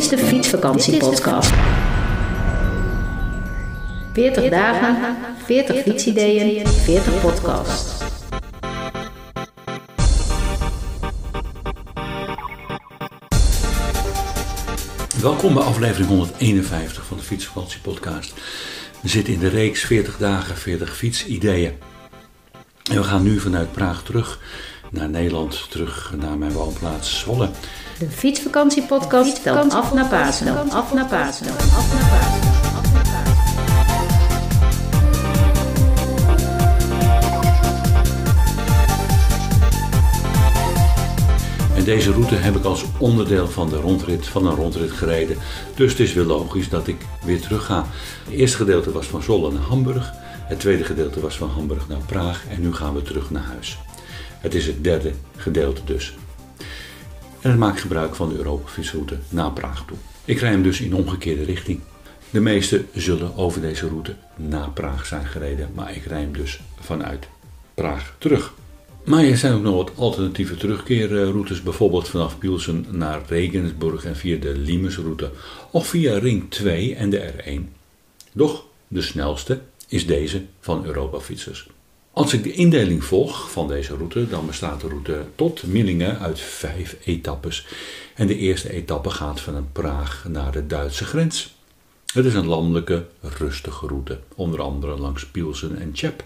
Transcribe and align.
fietsvakantiepodcast. 0.00 1.52
40 4.12 4.50
dagen, 4.50 5.16
40 5.44 5.82
fietsideeën, 5.82 6.66
40 6.66 7.20
podcasts. 7.20 8.02
Welkom 15.20 15.54
bij 15.54 15.62
aflevering 15.62 16.08
151 16.08 17.04
van 17.06 17.16
de 17.16 17.22
Fietsvakantiepodcast. 17.22 18.32
We 19.00 19.08
zitten 19.08 19.32
in 19.32 19.40
de 19.40 19.48
reeks 19.48 19.84
40 19.84 20.16
dagen, 20.16 20.56
40 20.56 20.96
fietsideeën. 20.96 21.72
En 22.90 22.96
we 22.96 23.04
gaan 23.04 23.22
nu 23.22 23.40
vanuit 23.40 23.72
Praag 23.72 24.02
terug 24.02 24.40
naar 24.90 25.08
Nederland, 25.08 25.70
terug 25.70 26.14
naar 26.16 26.38
mijn 26.38 26.52
woonplaats 26.52 27.18
Zwolle. 27.18 27.48
De 27.98 28.10
fietsvakantiepodcast 28.10 29.36
stelt 29.36 29.72
af 29.72 29.94
naar 29.94 30.08
Pasen. 30.08 30.70
Af 30.70 30.92
naar 30.92 31.06
Pasen. 31.06 31.46
Af 31.50 31.92
naar 31.92 32.08
Pasen. 32.08 32.60
En 41.76 41.84
deze 41.84 42.12
route 42.12 42.34
heb 42.34 42.56
ik 42.56 42.64
als 42.64 42.84
onderdeel 42.98 43.48
van 43.48 43.68
de 43.68 43.76
rondrit 43.76 44.26
van 44.26 44.46
een 44.46 44.54
rondrit 44.54 44.90
gereden. 44.90 45.36
Dus 45.74 45.90
het 45.90 46.00
is 46.00 46.12
weer 46.12 46.24
logisch 46.24 46.68
dat 46.68 46.86
ik 46.86 47.06
weer 47.24 47.40
terug 47.40 47.64
ga. 47.64 47.86
Het 48.24 48.34
eerste 48.34 48.56
gedeelte 48.56 48.92
was 48.92 49.06
van 49.06 49.22
Zwolle 49.22 49.52
naar 49.52 49.62
Hamburg. 49.62 50.12
Het 50.44 50.60
tweede 50.60 50.84
gedeelte 50.84 51.20
was 51.20 51.36
van 51.36 51.48
Hamburg 51.48 51.88
naar 51.88 51.98
Praag. 52.06 52.44
En 52.48 52.60
nu 52.60 52.74
gaan 52.74 52.94
we 52.94 53.02
terug 53.02 53.30
naar 53.30 53.42
huis. 53.42 53.78
Het 54.40 54.54
is 54.54 54.66
het 54.66 54.84
derde 54.84 55.12
gedeelte 55.36 55.84
dus. 55.84 56.14
En 57.40 57.50
het 57.50 57.58
maakt 57.58 57.80
gebruik 57.80 58.14
van 58.14 58.28
de 58.28 58.36
Europa-fietsroute 58.36 59.16
naar 59.28 59.52
Praag 59.52 59.84
toe. 59.86 59.96
Ik 60.24 60.38
rij 60.38 60.50
hem 60.50 60.62
dus 60.62 60.80
in 60.80 60.94
omgekeerde 60.94 61.44
richting. 61.44 61.80
De 62.30 62.40
meesten 62.40 62.88
zullen 62.94 63.36
over 63.36 63.60
deze 63.60 63.88
route 63.88 64.14
naar 64.36 64.70
Praag 64.70 65.06
zijn 65.06 65.26
gereden, 65.26 65.70
maar 65.74 65.96
ik 65.96 66.04
rij 66.04 66.20
hem 66.20 66.32
dus 66.32 66.60
vanuit 66.80 67.28
Praag 67.74 68.14
terug. 68.18 68.52
Maar 69.04 69.24
er 69.24 69.36
zijn 69.36 69.52
ook 69.52 69.62
nog 69.62 69.74
wat 69.74 69.92
alternatieve 69.96 70.56
terugkeerroutes, 70.56 71.62
bijvoorbeeld 71.62 72.08
vanaf 72.08 72.38
Pielsen 72.38 72.86
naar 72.90 73.20
Regensburg 73.26 74.04
en 74.04 74.16
via 74.16 74.38
de 74.38 74.56
Limesroute 74.56 75.30
of 75.70 75.86
via 75.86 76.18
Ring 76.18 76.50
2 76.50 76.94
en 76.94 77.10
de 77.10 77.32
R1. 77.32 77.78
Doch 78.32 78.64
de 78.88 79.02
snelste 79.02 79.60
is 79.88 80.06
deze 80.06 80.44
van 80.60 80.84
Europa 80.84 81.20
Fietsers. 81.20 81.68
Als 82.20 82.32
ik 82.32 82.42
de 82.42 82.52
indeling 82.52 83.04
volg 83.04 83.50
van 83.50 83.68
deze 83.68 83.96
route, 83.96 84.28
dan 84.28 84.46
bestaat 84.46 84.80
de 84.80 84.88
route 84.88 85.24
tot 85.34 85.62
Millingen 85.62 86.18
uit 86.18 86.40
vijf 86.40 86.96
etappes. 87.04 87.66
En 88.14 88.26
de 88.26 88.36
eerste 88.36 88.70
etappe 88.70 89.10
gaat 89.10 89.40
van 89.40 89.68
Praag 89.72 90.24
naar 90.28 90.52
de 90.52 90.66
Duitse 90.66 91.04
grens. 91.04 91.54
Het 92.12 92.24
is 92.24 92.34
een 92.34 92.46
landelijke, 92.46 93.06
rustige 93.20 93.86
route, 93.86 94.20
onder 94.34 94.60
andere 94.60 94.98
langs 94.98 95.26
Pielsen 95.26 95.78
en 95.78 95.90
Chep. 95.92 96.24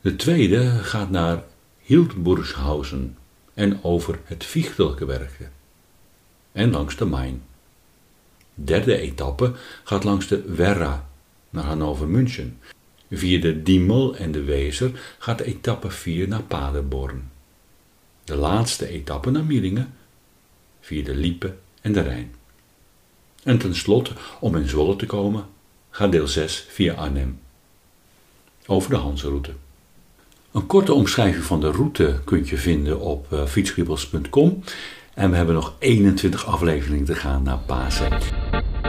De 0.00 0.16
tweede 0.16 0.68
gaat 0.68 1.10
naar 1.10 1.44
Hildburghausen 1.78 3.16
en 3.54 3.84
over 3.84 4.18
het 4.24 4.44
Fichtelgebergte 4.44 5.48
en 6.52 6.70
langs 6.70 6.96
de 6.96 7.04
Main. 7.04 7.42
Derde 8.54 8.98
etappe 8.98 9.52
gaat 9.84 10.04
langs 10.04 10.26
de 10.26 10.42
Werra 10.42 11.08
naar 11.50 11.64
Hannover-München. 11.64 12.58
Via 13.10 13.40
de 13.40 13.62
Diemel 13.62 14.16
en 14.16 14.32
de 14.32 14.42
Wezer 14.42 15.16
gaat 15.18 15.40
etappe 15.40 15.90
4 15.90 16.28
naar 16.28 16.42
Paderborn. 16.42 17.30
De 18.24 18.36
laatste 18.36 18.88
etappe 18.88 19.30
naar 19.30 19.44
Millingen 19.44 19.94
via 20.80 21.04
de 21.04 21.14
Liepe 21.14 21.54
en 21.80 21.92
de 21.92 22.00
Rijn. 22.00 22.34
En 23.42 23.58
tenslotte, 23.58 24.12
om 24.40 24.56
in 24.56 24.68
Zwolle 24.68 24.96
te 24.96 25.06
komen, 25.06 25.46
gaat 25.90 26.12
deel 26.12 26.26
6 26.26 26.66
via 26.68 26.94
Arnhem. 26.94 27.40
Over 28.66 28.90
de 28.90 28.96
Hanseroute. 28.96 29.52
Een 30.52 30.66
korte 30.66 30.92
omschrijving 30.92 31.44
van 31.44 31.60
de 31.60 31.70
route 31.70 32.20
kun 32.24 32.46
je 32.46 32.56
vinden 32.56 33.00
op 33.00 33.32
uh. 33.32 34.52
En 35.14 35.30
we 35.30 35.36
hebben 35.36 35.54
nog 35.54 35.74
21 35.78 36.46
afleveringen 36.46 37.04
te 37.04 37.14
gaan 37.14 37.42
naar 37.42 37.58
Pasen. 37.58 38.18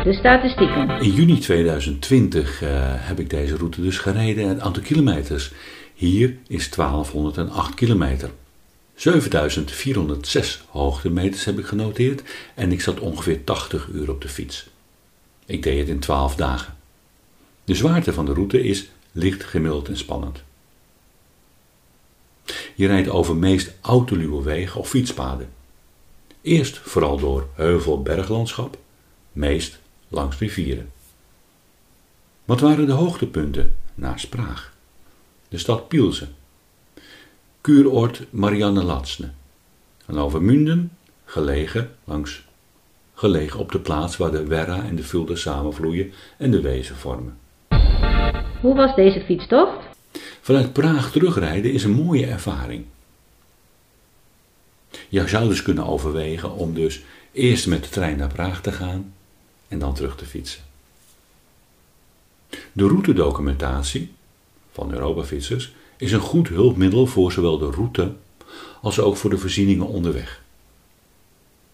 De 0.04 0.14
statistieken. 0.14 0.90
In 0.90 1.12
juni 1.12 1.40
2020 1.40 2.62
uh, 2.62 2.70
heb 2.84 3.20
ik 3.20 3.30
deze 3.30 3.58
route 3.58 3.82
dus 3.82 3.98
gereden. 3.98 4.48
Het 4.48 4.60
aantal 4.60 4.84
kilometers 4.84 5.52
hier 5.94 6.38
is 6.48 6.70
1208 6.70 7.74
kilometer. 7.74 8.30
7406 8.96 10.64
hoogtemeters 10.70 11.46
heb 11.46 11.60
ik 11.60 11.66
genoteerd 11.66 12.24
en 12.56 12.72
ik 12.72 12.82
zat 12.82 13.00
ongeveer 13.00 13.44
80 13.44 13.88
uur 13.94 14.10
op 14.10 14.22
de 14.22 14.30
fiets. 14.30 14.70
Ik 15.46 15.64
deed 15.64 15.80
het 15.80 15.88
in 15.88 16.00
12 16.00 16.36
dagen. 16.36 16.78
De 17.64 17.76
zwaarte 17.76 18.14
van 18.14 18.26
de 18.26 18.34
route 18.34 18.64
is 18.64 18.90
licht 19.12 19.44
gemiddeld 19.44 19.88
en 19.88 19.98
spannend. 19.98 20.44
Je 22.76 22.88
rijdt 22.88 23.10
over 23.10 23.36
meest 23.36 23.72
autoluwe 23.82 24.44
wegen 24.44 24.80
of 24.80 24.90
fietspaden. 24.90 25.50
Eerst 26.42 26.78
vooral 26.78 27.18
door 27.18 27.48
heuvel-berglandschap, 27.56 28.78
meest 29.32 29.80
langs 30.10 30.38
rivieren. 30.38 30.92
Wat 32.46 32.60
waren 32.60 32.86
de 32.86 32.92
hoogtepunten 32.92 33.76
naast 33.96 34.30
Praag? 34.30 34.74
De 35.48 35.58
stad 35.58 35.88
Pielze, 35.88 36.28
kuuroord 37.62 38.26
Marianne 38.30 38.84
Latsne, 38.84 39.30
Hannover 40.06 40.42
Münden, 40.42 40.92
gelegen, 41.26 41.96
langs, 42.04 42.48
gelegen 43.14 43.60
op 43.60 43.72
de 43.72 43.80
plaats 43.80 44.18
waar 44.18 44.32
de 44.32 44.46
Werra 44.46 44.84
en 44.84 44.96
de 44.96 45.04
Vulde 45.04 45.36
samenvloeien 45.36 46.12
en 46.38 46.52
de 46.52 46.62
Wezen 46.62 46.96
vormen. 46.96 47.38
Hoe 48.62 48.76
was 48.76 48.96
deze 48.96 49.22
fietstocht? 49.22 49.88
Vanuit 50.42 50.74
Praag 50.74 51.12
terugrijden 51.12 51.74
is 51.74 51.84
een 51.84 51.92
mooie 51.92 52.26
ervaring. 52.26 52.86
Je 55.10 55.28
zou 55.28 55.48
dus 55.48 55.62
kunnen 55.62 55.86
overwegen 55.86 56.52
om 56.52 56.74
dus 56.74 57.02
eerst 57.32 57.68
met 57.68 57.84
de 57.84 57.90
trein 57.90 58.18
naar 58.18 58.34
Praag 58.34 58.62
te 58.62 58.72
gaan 58.72 59.14
en 59.70 59.80
dan 59.80 59.94
terug 59.94 60.16
te 60.16 60.26
fietsen. 60.26 60.62
De 62.72 62.88
routedocumentatie 62.88 64.12
van 64.72 64.94
Europafietsers 64.94 65.74
is 65.98 66.12
een 66.12 66.20
goed 66.20 66.48
hulpmiddel 66.48 67.06
voor 67.06 67.32
zowel 67.32 67.58
de 67.58 67.72
route 67.72 68.14
als 68.82 69.00
ook 69.00 69.18
voor 69.18 69.30
de 69.30 69.38
voorzieningen 69.38 69.88
onderweg. 69.88 70.42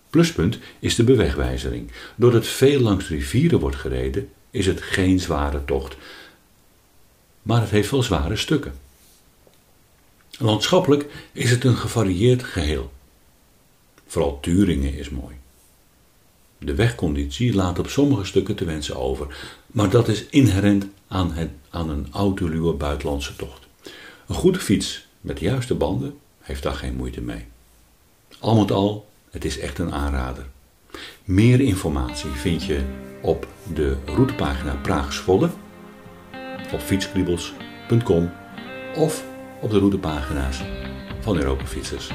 Pluspunt 0.09 0.59
is 0.79 0.95
de 0.95 1.03
bewegwijzering. 1.03 1.91
Doordat 2.15 2.47
veel 2.47 2.79
langs 2.79 3.07
rivieren 3.07 3.59
wordt 3.59 3.75
gereden, 3.75 4.29
is 4.51 4.65
het 4.65 4.81
geen 4.81 5.19
zware 5.19 5.65
tocht, 5.65 5.95
maar 7.41 7.61
het 7.61 7.69
heeft 7.69 7.91
wel 7.91 8.03
zware 8.03 8.35
stukken. 8.35 8.73
Landschappelijk 10.37 11.05
is 11.31 11.51
het 11.51 11.63
een 11.63 11.75
gevarieerd 11.75 12.43
geheel. 12.43 12.91
Vooral 14.07 14.39
Turingen 14.39 14.93
is 14.93 15.09
mooi. 15.09 15.35
De 16.65 16.75
wegconditie 16.75 17.53
laat 17.53 17.79
op 17.79 17.89
sommige 17.89 18.25
stukken 18.25 18.55
te 18.55 18.65
wensen 18.65 18.95
over, 18.95 19.37
maar 19.67 19.89
dat 19.89 20.07
is 20.07 20.25
inherent 20.25 20.85
aan, 21.07 21.31
het, 21.31 21.49
aan 21.69 21.89
een 21.89 22.07
autoluwe 22.11 22.73
buitenlandse 22.73 23.35
tocht. 23.35 23.67
Een 24.27 24.35
goede 24.35 24.59
fiets 24.59 25.05
met 25.21 25.37
de 25.37 25.45
juiste 25.45 25.75
banden 25.75 26.17
heeft 26.39 26.63
daar 26.63 26.73
geen 26.73 26.95
moeite 26.95 27.21
mee. 27.21 27.45
Al 28.39 28.59
met 28.59 28.71
al, 28.71 29.07
het 29.29 29.45
is 29.45 29.59
echt 29.59 29.79
een 29.79 29.93
aanrader. 29.93 30.45
Meer 31.23 31.59
informatie 31.61 32.29
vind 32.29 32.63
je 32.63 32.81
op 33.21 33.47
de 33.73 33.97
routepagina 34.05 34.75
Praag-Zwolle, 34.75 35.49
op 36.73 36.79
fietskriebels.com 36.79 38.31
of 38.95 39.25
op 39.61 39.69
de 39.69 39.79
routepagina's 39.79 40.61
van 41.19 41.37
Europa 41.37 41.65
Fietsers. 41.65 42.11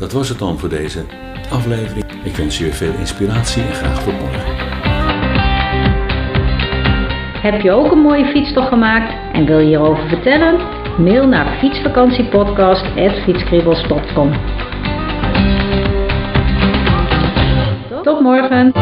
Dat 0.00 0.12
was 0.12 0.28
het 0.28 0.38
dan 0.38 0.58
voor 0.58 0.68
deze 0.68 1.04
aflevering. 1.50 2.04
Ik 2.24 2.36
wens 2.36 2.58
je 2.58 2.72
veel 2.72 2.92
inspiratie 2.98 3.62
en 3.62 3.74
graag 3.74 4.04
tot 4.04 4.20
morgen. 4.20 4.54
Heb 7.42 7.60
je 7.60 7.72
ook 7.72 7.92
een 7.92 7.98
mooie 7.98 8.24
fietstocht 8.24 8.68
gemaakt 8.68 9.14
en 9.32 9.46
wil 9.46 9.58
je 9.58 9.66
hierover 9.66 10.08
vertellen? 10.08 10.60
Mail 10.98 11.26
naar 11.26 11.58
fietsvakantiepodcast.fietskribbels.com 11.58 14.32
Tot 18.02 18.20
morgen! 18.20 18.72